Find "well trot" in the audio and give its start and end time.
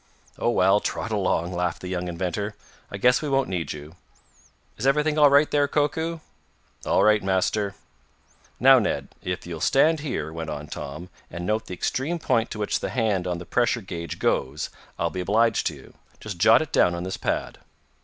0.49-1.11